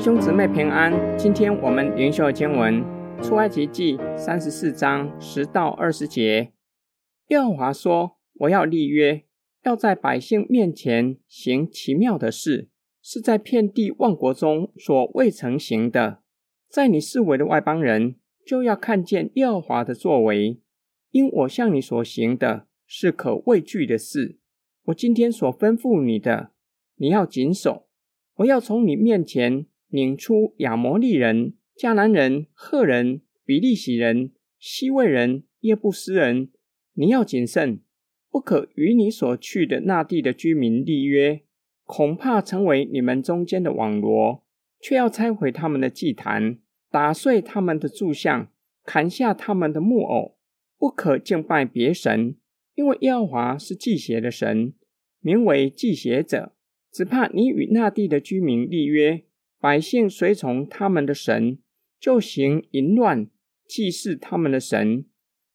[0.00, 2.82] 兄姊妹平安，今天我们灵修的经文
[3.22, 6.54] 出埃及记三十四章十到二十节。
[7.26, 9.26] 耶和华说：“我要立约，
[9.62, 12.70] 要在百姓面前行奇妙的事，
[13.02, 16.22] 是在遍地万国中所未曾行的。
[16.70, 20.58] 在你四围的外邦人就要看见耶和华的作为，
[21.10, 24.38] 因我向你所行的是可畏惧的事。
[24.84, 26.52] 我今天所吩咐你的，
[26.96, 27.88] 你要谨守。”
[28.40, 36.50] 我要从你面前撵出亚摩利人、迦南人、赫人、比利洗人、希未人、耶布斯人。
[36.94, 37.80] 你要谨慎，
[38.30, 41.42] 不可与你所去的那地的居民立约，
[41.84, 44.44] 恐怕成为你们中间的网罗。
[44.82, 46.58] 却要拆毁他们的祭坛，
[46.90, 48.50] 打碎他们的柱像，
[48.82, 50.38] 砍下他们的木偶。
[50.78, 52.36] 不可敬拜别神，
[52.74, 54.72] 因为耶和华是忌邪的神，
[55.20, 56.54] 名为忌邪者。
[56.90, 59.22] 只怕你与那地的居民立约，
[59.60, 61.58] 百姓随从他们的神，
[61.98, 63.28] 就行淫乱，
[63.66, 65.04] 祭祀他们的神。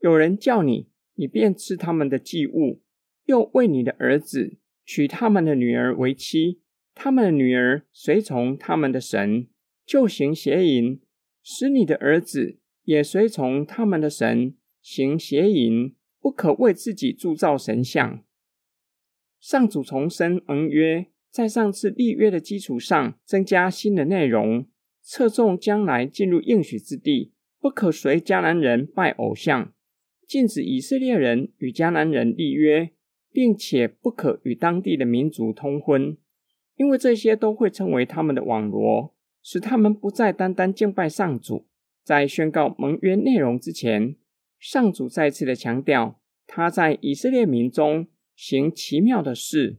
[0.00, 2.82] 有人叫你，你便吃他们的祭物，
[3.26, 6.60] 又为你的儿子娶他们的女儿为妻。
[6.94, 9.46] 他们的女儿随从他们的神，
[9.86, 11.00] 就行邪淫，
[11.42, 15.94] 使你的儿子也随从他们的神，行邪淫。
[16.20, 18.22] 不可为自己铸造神像。
[19.40, 21.11] 上主重申盟约。
[21.32, 24.66] 在上次立约的基础上，增加新的内容，
[25.00, 29.72] 侧重将来进入应许之地，不可随迦南人拜偶像，
[30.28, 32.90] 禁止以色列人与迦南人立约，
[33.32, 36.18] 并且不可与当地的民族通婚，
[36.76, 41.66] 因为这些都会成为他们的网罗，使他们不再单单敬拜上主。
[42.04, 44.16] 在宣告盟约内容之前，
[44.58, 49.78] 上主再次的强调，他在以色列民中行奇妙的事。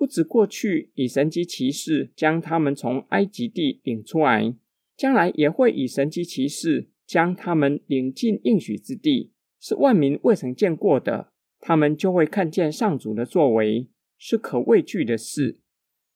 [0.00, 4.54] 不止过去以神迹奇事将他们从埃及地领出来，
[4.96, 11.34] 将来也会以神迹奇事将他们领进应许之地，是万民未曾见过的。
[11.58, 15.60] 他们就会看见上主的作为是可畏惧的事。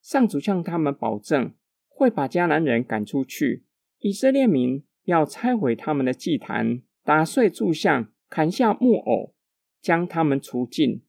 [0.00, 1.52] 上主向他们保证，
[1.86, 3.66] 会把迦南人赶出去，
[3.98, 9.34] 以色列民要拆毁他们的祭坛，打碎柱像，砍下木偶，
[9.82, 11.02] 将他们除尽，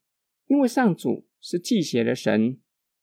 [0.48, 1.24] 因为上主。
[1.40, 2.60] 是忌邪的神，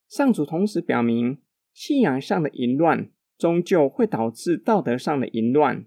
[0.09, 1.39] 上主同时表明，
[1.73, 5.87] 信仰上的淫乱终究会导致道德上的淫乱。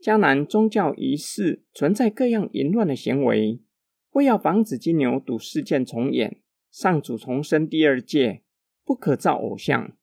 [0.00, 3.60] 迦南宗教仪式存在各样淫乱的行为，
[4.10, 8.42] 为要防止金牛犊事件重演，上主重申第二诫，
[8.84, 9.96] 不可造偶像。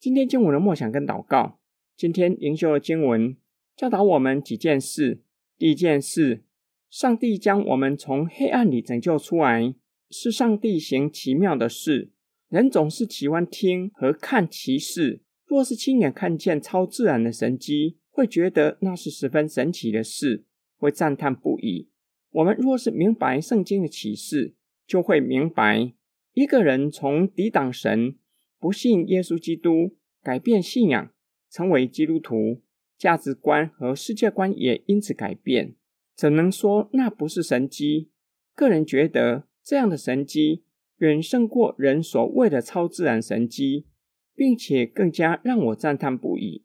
[0.00, 1.58] 今天经文的默想跟祷告，
[1.96, 3.36] 今天灵修的经文
[3.76, 5.22] 教导我们几件事。
[5.58, 6.44] 第一件事，
[6.88, 9.74] 上帝将我们从黑暗里拯救出来。
[10.10, 12.10] 是上帝行奇妙的事，
[12.48, 15.22] 人总是喜欢听和看奇事。
[15.44, 20.44] 若是亲眼看见超自然的神迹，会觉得那是十分神奇的事，
[20.76, 21.88] 会赞叹不已。
[22.30, 24.54] 我们若是明白圣经的启示，
[24.86, 25.92] 就会明白，
[26.34, 28.16] 一个人从抵挡神、
[28.58, 31.10] 不信耶稣基督、改变信仰，
[31.50, 32.62] 成为基督徒，
[32.96, 35.74] 价值观和世界观也因此改变。
[36.14, 38.10] 怎能说那不是神迹？
[38.54, 39.47] 个人觉得。
[39.68, 40.64] 这样的神迹
[40.96, 43.86] 远胜过人所谓的超自然神迹，
[44.34, 46.64] 并且更加让我赞叹不已。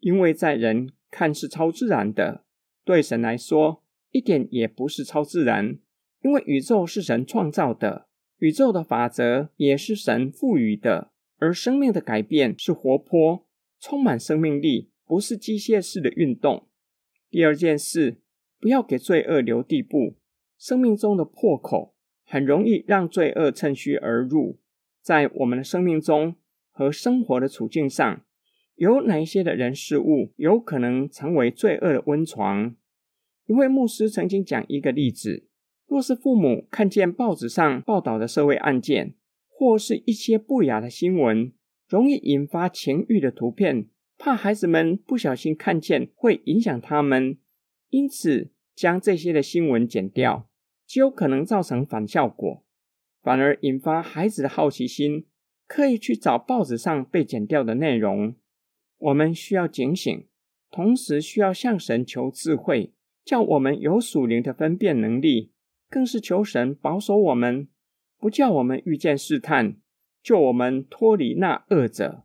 [0.00, 2.44] 因为在人看是超自然的，
[2.84, 5.78] 对神来说一点也不是超自然。
[6.20, 13.46] 因为宇宙是神创造的，宇宙的法则也是神赋予的，而生命的改变是活泼、
[13.80, 16.68] 充满生命力，不是机械式的运动。
[17.30, 18.20] 第二件事，
[18.60, 20.16] 不要给罪恶留地步，
[20.58, 21.95] 生命中的破口。
[22.26, 24.58] 很容易让罪恶趁虚而入，
[25.00, 26.34] 在我们的生命中
[26.70, 28.24] 和生活的处境上，
[28.74, 32.74] 有哪一些的人事物有可能成为罪恶的温床？
[33.46, 35.46] 一位牧师曾经讲一个例子：
[35.86, 39.14] 若是父母看见报纸上报道的社会案件，
[39.48, 41.52] 或是一些不雅的新闻，
[41.88, 43.86] 容易引发情欲的图片，
[44.18, 47.38] 怕孩子们不小心看见会影响他们，
[47.90, 50.48] 因此将这些的新闻剪掉。
[50.86, 52.64] 极有可能造成反效果，
[53.20, 55.26] 反而引发孩子的好奇心，
[55.66, 58.36] 刻意去找报纸上被剪掉的内容。
[58.98, 60.28] 我们需要警醒，
[60.70, 62.92] 同时需要向神求智慧，
[63.24, 65.52] 叫我们有属灵的分辨能力，
[65.90, 67.68] 更是求神保守我们，
[68.18, 69.76] 不叫我们遇见试探，
[70.22, 72.24] 救我们脱离那恶者。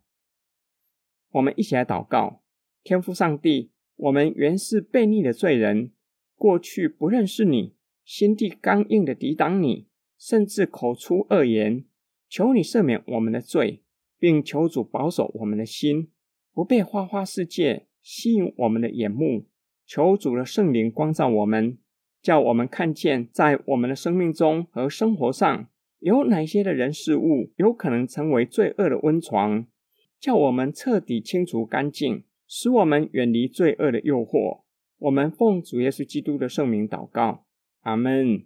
[1.32, 2.44] 我们一起来祷告：
[2.84, 5.92] 天父上帝，我们原是悖逆的罪人，
[6.36, 7.74] 过去不认识你。
[8.04, 9.88] 心地刚硬的抵挡你，
[10.18, 11.86] 甚至口出恶言，
[12.30, 13.84] 求你赦免我们的罪，
[14.18, 16.10] 并求主保守我们的心，
[16.54, 19.48] 不被花花世界吸引我们的眼目。
[19.86, 21.78] 求主的圣灵光照我们，
[22.22, 25.68] 叫我们看见在我们的生命中和生活上
[26.00, 29.68] 有哪些的人事物有可能成为罪恶的温床，
[30.20, 34.62] 叫我们彻底清除干净，使我们远离罪恶的诱惑。
[35.00, 37.46] 我们奉主耶稣基督的圣名祷告，
[37.84, 38.46] 阿门。